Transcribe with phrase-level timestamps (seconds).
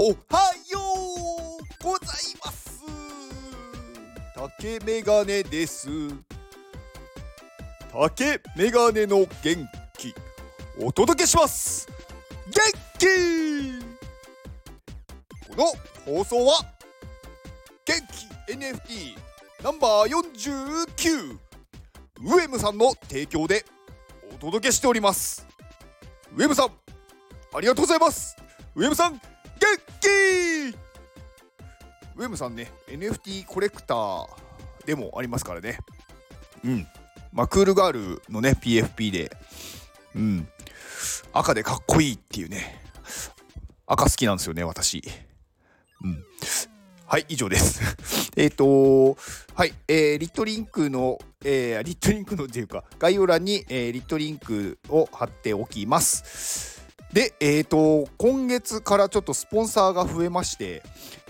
[0.00, 0.78] おはよ
[1.58, 2.08] うござい
[2.44, 2.84] ます。
[4.32, 5.88] 竹メガネです。
[7.92, 10.14] 竹メガネの元気。
[10.80, 11.88] お届けします。
[12.46, 12.62] 元
[12.96, 13.06] 気。
[15.48, 16.60] この放送は
[17.84, 18.00] 元
[18.46, 19.16] 気 NFT
[19.64, 21.38] ナンバー49
[22.20, 23.64] ウェムさんの提供で
[24.32, 25.44] お届けしております。
[26.36, 26.68] ウェムさん
[27.52, 28.36] ありがとうございます。
[28.76, 29.20] ウェムさん
[29.68, 30.76] 元気
[32.16, 34.26] ウェムさんね NFT コレクター
[34.86, 35.78] でもありますからね。
[36.64, 36.86] うん。
[37.32, 39.30] まあクールガールのね PFP で。
[40.16, 40.48] うん。
[41.32, 42.82] 赤でかっこいいっていうね。
[43.86, 45.02] 赤好きなんですよね私。
[46.02, 46.24] うん。
[47.06, 47.80] はい以上です。
[48.36, 49.16] えっと
[49.54, 56.77] はいえー、リットリンクのえー、リットリンクのっていうか概要欄に、えー、リットリンクを貼っておきます。
[57.12, 60.82] で、えっ、ー、と、今月からちょっとスポンサーが増えまして、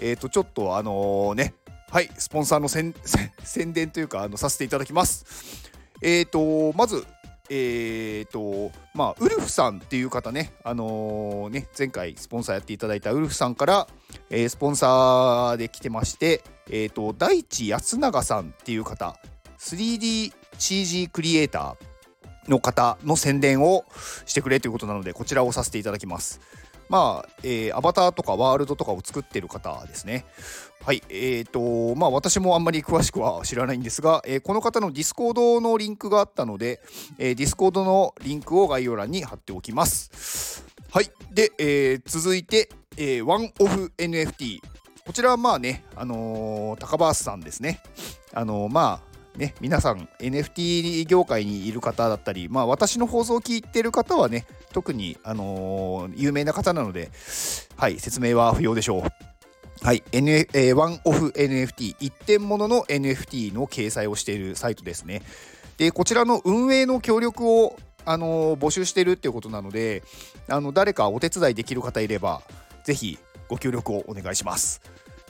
[0.00, 1.54] えっ、ー、と、ちょっとあのね、
[1.90, 2.68] はい、スポンサーの
[3.44, 5.70] 宣伝というか、あの、させていただきます。
[6.02, 7.06] えっ、ー、と、まず、
[7.50, 13.86] えっ、と、まあ、ウルフさんっていう方ね、あのね、前回スポンサーやっていただいたウルフさんから、
[14.30, 19.16] えスポンサーで来てまして、えっ、と、大地安永さんっていう方、
[19.58, 21.85] 3DCG クリエイター、
[22.48, 23.84] の方の宣伝を
[24.24, 26.40] してくれということなのでこちらをさせていただきます。
[26.88, 30.24] まあ、えー、アバターとかワールドとかを作ってる方ですね。
[30.84, 36.80] はい、えーと、まあ私もあんまり詳しくは知らないんですが、えー、この方の Discord のリンクがあったので、
[37.18, 40.64] えー、 Discord のリンクを概要欄に貼っておきます。
[40.90, 44.60] はい、で、えー、続いて、えー、ワンオフ NFT。
[45.04, 47.80] こちらはまあね、あのー、高橋さんですね。
[48.32, 57.10] あのー、まあ、ね、皆さん NFT 業界にいる方だったり、まあ、私の放送を聞いてる方はね特に、あのー、有名な方なので、
[57.76, 59.02] はい、説明は不要でしょう。
[59.84, 65.22] はい、N えー、ワンオフ NFT 一点物の NFT の掲載をしているサイトですね。
[65.76, 67.76] でこちらの運営の協力を
[68.06, 70.02] あのー、募集しているっていうことなので
[70.48, 72.40] あの誰かお手伝いできる方いれば
[72.84, 74.80] ぜひご協力をお願いします。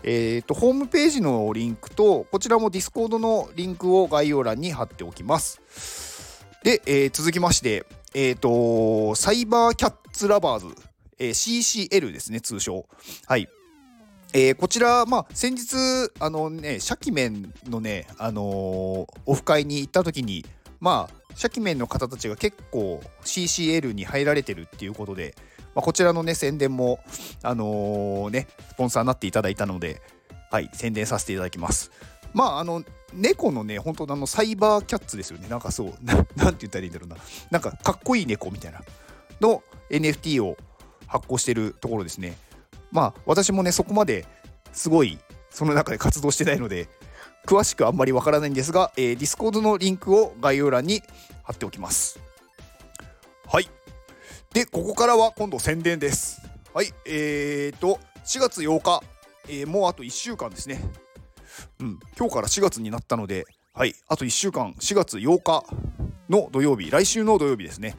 [0.03, 6.45] えーと、ホームページのリンクとこちらも Discord のリンクを概要欄に貼っておきます。
[6.63, 10.67] で、えー、続きまして、えーと、 Cyber Cats Lovers、
[11.19, 12.87] えー、CCL ですね通称。
[13.27, 13.49] はい。
[14.33, 15.77] えー、こちら、まあ、先日、
[16.19, 20.45] あのね、シャキメンのね、あのー、オフ会に行った時に、
[20.81, 25.35] まあ、シャキメンの方たちが結構 CCL に入られてるっていうことで、
[25.75, 26.99] まあ、こちらのね、宣伝も、
[27.43, 30.01] あのー、ね、スポンサーになっていただいたので、
[30.51, 31.91] はい、宣伝させていただきます。
[32.33, 32.83] まあ、あの、
[33.13, 35.47] 猫のね、本当あの、サイバーキャッツですよね。
[35.49, 37.17] なんかそう、な なんて言ったらいいんだろうな。
[37.51, 38.81] なんか、かっこいい猫みたいな
[39.43, 40.57] の NFT を
[41.07, 42.39] 発行してるところですね。
[42.91, 44.25] まあ、私もね、そこまで
[44.73, 45.19] すごい、
[45.51, 46.89] その中で活動してないので、
[47.47, 51.03] 詳しくあんまりわからないんですが、えー、Discord のリンクを概要欄に
[51.45, 52.19] 貼っておきます。
[53.47, 53.69] はい。
[54.53, 56.43] で、ここからは今度宣伝です。
[56.75, 59.03] はい、えーと、4月8日、
[59.49, 60.83] えー、もうあと1週間ですね。
[61.81, 65.65] うん、今日から4月になったので、はい、あと1週間、4月8日
[66.29, 67.97] の土曜日、来週の土曜日ですね、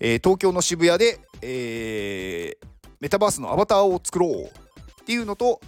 [0.00, 2.66] えー、東京の渋谷で、えー、
[3.00, 5.60] メタバースのアバターを作ろうっていうのと、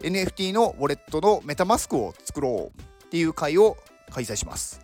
[0.00, 3.76] NFT のウォレットの MetaMask を作ろうっていう会を
[4.10, 4.80] 開催します。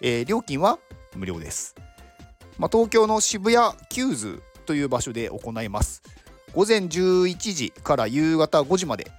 [0.00, 0.78] えー、料金は
[1.14, 1.74] 無料です。
[2.58, 6.02] まあ、東京の渋谷 QWS という場所で行います
[6.54, 9.10] 午前11時から夕方5時まで、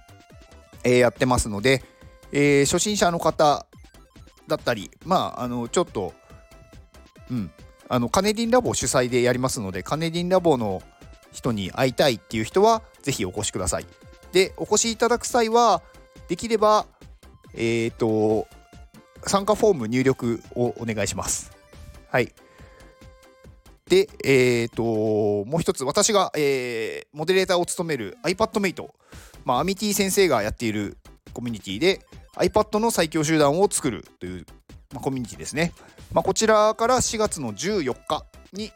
[0.84, 1.82] えー、やってますので、
[2.32, 3.66] えー、初心者の方
[4.46, 6.12] だったりまああのちょっと
[7.30, 7.50] うん
[7.88, 10.82] あのカネディンラボ主催でやりますのでカネディンラボの
[11.32, 13.86] 人に会いたいっていう人はぜひお越しください
[14.32, 15.82] でお越しいただく際は
[16.28, 16.86] できれば
[17.54, 18.46] えっ、ー、と
[19.26, 21.52] 参加フォーム入力をお願いします。
[22.10, 22.32] はい。
[23.88, 24.82] で、えーと、
[25.48, 28.86] もう一つ私が、えー、モデレーターを務める iPadMate、
[29.44, 30.98] まあ、アミティ先生がやっている
[31.32, 32.00] コミュニティで
[32.36, 34.46] iPad の最強集団を作るという、
[34.92, 35.72] まあ、コミュニティですね、
[36.12, 38.72] まあ、こちらから4月の14日に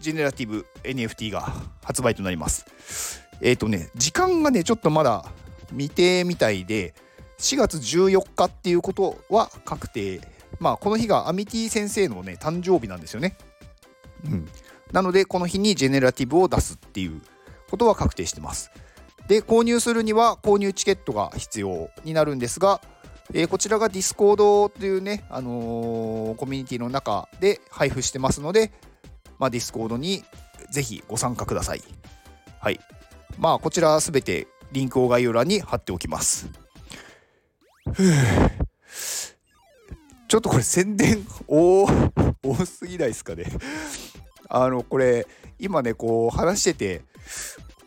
[0.00, 1.52] ジェネラティブ NFT が
[1.82, 3.23] 発売となります。
[3.40, 5.24] えっ、ー、とね時間がねちょっとまだ
[5.70, 6.94] 未定みたいで
[7.38, 10.20] 4月14日っていうことは確定。
[10.60, 13.36] まあこの日がアミティ先生のね誕生日なんですよね。
[14.24, 14.48] うん、
[14.92, 17.20] なのでこの日に generative を出すっていう
[17.70, 18.70] ことは確定してます。
[19.26, 22.80] で購入するには購入チケットが必要になるんですが、
[23.32, 28.72] えー、こちらが Discord というね、あのー、コミュニティの中で配布してますので、
[29.38, 30.24] まあ、 Discord に
[30.70, 31.82] ぜひご参加ください。
[32.60, 32.80] はい
[33.38, 36.48] まあこちらすべてリンクを概要欄に貼っておきます。
[40.26, 41.86] ちょっとこれ宣伝多
[42.42, 43.44] 多すぎないですかね。
[44.48, 45.26] あのこれ
[45.58, 47.02] 今ねこう話してて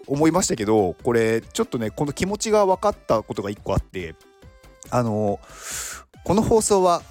[0.08, 4.16] 思いましたけどこれちょっとねこの気持ちが分かったことが1個あって
[4.90, 5.40] あの
[6.24, 7.02] この放送は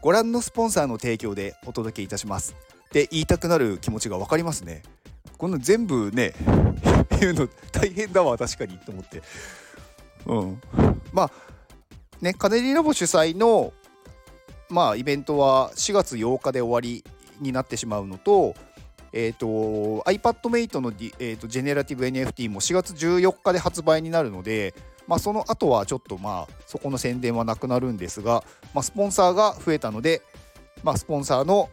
[0.00, 2.54] ご覧のスポンサーの提供でお届けいたします。
[2.86, 4.82] って言いたくなる気持ちが分かりますね。
[5.36, 6.32] この全部ね
[7.20, 9.22] 言うの大変だわ確かにと思って。
[10.26, 10.60] うん。
[11.12, 11.30] まあ
[12.20, 13.72] ねカネリーラボ主催の
[14.68, 17.04] まあイベントは4月8日で終わり
[17.40, 18.54] になってしまうのと
[19.18, 19.46] えーと、
[20.10, 24.74] iPadMate の、えーと、ジェネラティブ NFT も4月14日で発売になるので、
[25.06, 30.20] まあ、その後はちょっとまあそこの宣伝はなくなるんですが、まあ、スポンサーが増えたので、
[30.82, 31.70] まあ、スポンサーの、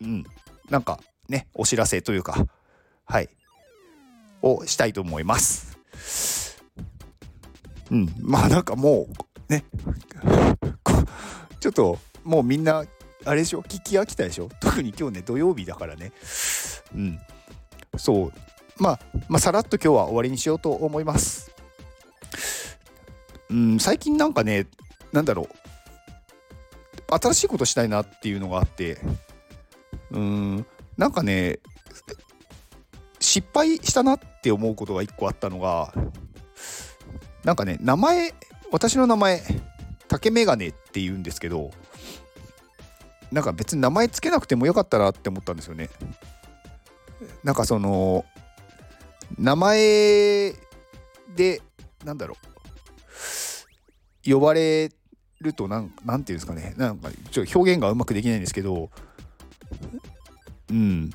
[0.00, 0.24] うん、
[0.68, 0.98] なんか
[1.28, 2.44] ね、お知らせというか、
[3.04, 3.28] はい、
[4.42, 5.78] をしたいと思います。
[7.90, 9.08] うん、まあなんかも
[9.48, 9.64] う、ね、
[11.58, 12.84] ちょっともうみんな
[13.24, 13.62] あれでしょ？
[13.62, 14.48] 聞き飽きたでしょ？
[14.60, 16.12] 特に今日ね土曜日だからね。
[16.94, 17.18] うん。
[17.96, 18.32] そう。
[18.78, 21.50] まあまあさらっと今日は終わりにしようと思います。
[23.50, 23.78] うん。
[23.80, 24.66] 最近なんかね
[25.12, 25.48] なんだろう。
[27.20, 28.98] 新しいことしたいなっていうのがあって。
[30.12, 30.66] うん。
[30.96, 31.58] なんかね
[33.30, 35.94] 失敗したなって思うことが一個あったのが
[37.44, 38.34] なんかね名前
[38.72, 39.40] 私の名前
[40.08, 41.70] 竹メガネって言うんですけど
[43.30, 45.90] なんか別に名前つけなくてもよかったなって思ったんですよね。
[47.44, 48.24] なんかその
[49.38, 50.52] 名前
[51.36, 51.62] で
[52.04, 52.36] なんだろ
[54.26, 54.90] う呼ばれ
[55.40, 58.90] るとなんなんていうんですかねなんかちょっと表現がうまくできないんですけど
[60.68, 61.12] うん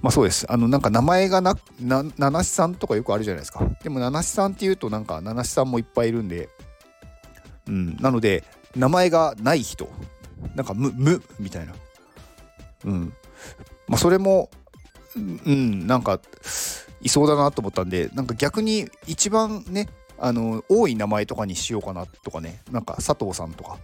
[0.00, 0.46] まあそうです。
[0.48, 3.68] あのなんか名前がなな七七さんとかよくあるじゃないですか。
[3.82, 6.48] でも七七さんっていうとなんか七七さんもいっぱいいるんで。
[7.66, 7.96] うん。
[7.96, 8.44] なので
[8.76, 9.88] 名前がない人。
[10.54, 11.74] なんか無無みたいな。
[12.84, 13.12] うん。
[13.88, 14.50] まあそれも
[15.16, 15.86] うん。
[15.86, 16.20] なんか
[17.00, 22.62] いそうだなと思ったんでなんか逆に一番ねあの多い名前とかにしようかなとかね。
[22.70, 23.78] なんか佐藤さんとか。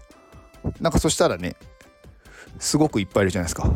[0.80, 1.56] なんかそしたらね
[2.58, 3.72] すごくいっぱいいるじゃないですか。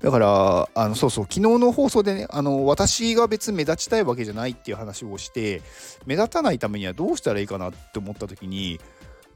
[0.00, 5.62] だからあのそうそう昨日の放送でねあの私が別に目立ちたいわけじゃないっていう話をして
[6.06, 8.80] 目立たないためにはどうしたらいいかなって思った時に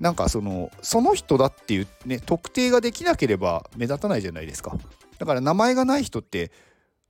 [0.00, 4.76] なんかそのその人だっていうね特定ができなければ目立たないじゃないですか。
[5.18, 6.52] だから名前がない人って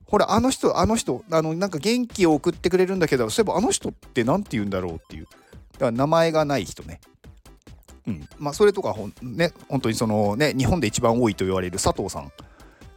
[0.05, 5.27] ほらあの人あの人あのなんか元気を送ってくれるんだけどそういえばあの人って何て言うんだろうっていう。
[5.73, 6.99] だから名前がない人ね。
[8.09, 8.29] うん。
[8.37, 12.31] まあそれとかほんね本当にそのね日本で一番多いと言われる佐藤さん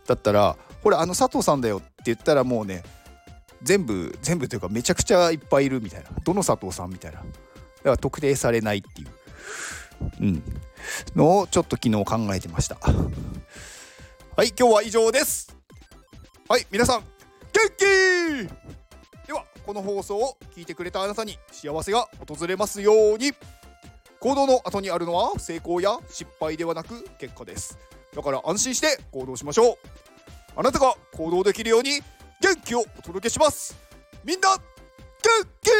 [0.07, 2.83] だったらほらあの佐藤さんだよって言ったらもうね
[3.63, 6.11] 全部全部というかめちゃくちゃいっぱいいるみたいな。
[6.25, 7.19] どの佐藤さんみたいな。
[7.19, 7.31] だか
[7.85, 9.09] ら特定されないっていう。
[10.21, 10.43] うん、
[11.15, 12.75] のをちょっと昨日考えてました。
[12.75, 15.57] はい今日は以上です。
[16.49, 17.07] はい皆さん元
[17.79, 17.85] 気！
[19.29, 23.33] ではこの放送を聞いてくれたあなたに幸せが訪れますように。
[24.23, 27.77] 行動の後にあるのは成功や失敗ではなく結果です。
[28.15, 29.77] だから安心して行動しましょう。
[30.55, 32.01] あなたが行動できるように
[32.41, 33.77] 元気をお届けします。
[34.25, 34.61] みんな元
[35.61, 35.71] 気